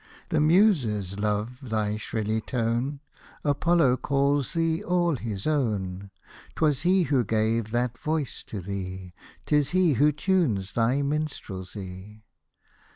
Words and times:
The 0.29 0.39
Muses 0.39 1.19
love 1.19 1.59
thy 1.69 1.95
shrilly 1.95 2.41
tone; 2.41 3.01
Apollo 3.43 3.97
calls 3.97 4.53
thee 4.53 4.83
all 4.83 5.15
his 5.15 5.45
own; 5.45 6.09
'Twas 6.55 6.81
he 6.81 7.03
who 7.03 7.23
gave 7.23 7.69
that 7.69 7.99
voice 7.99 8.43
to 8.45 8.61
thee, 8.61 9.13
'Tis 9.45 9.69
he 9.77 9.93
who 9.93 10.11
tunes 10.11 10.73
thy 10.73 11.03
minstrelsy. 11.03 12.23